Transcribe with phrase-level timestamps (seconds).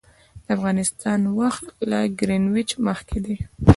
[0.45, 3.37] د افغانستان وخت له ګرینویچ مخکې دی